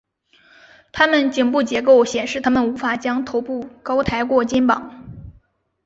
[0.91, 5.03] 它们颈部结构显示它们无法将头部高抬过肩膀。